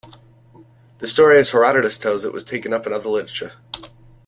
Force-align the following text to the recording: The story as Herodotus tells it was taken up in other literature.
The 0.97 1.05
story 1.05 1.37
as 1.37 1.51
Herodotus 1.51 1.99
tells 1.99 2.25
it 2.25 2.33
was 2.33 2.43
taken 2.43 2.73
up 2.73 2.87
in 2.87 2.91
other 2.91 3.07
literature. 3.07 3.51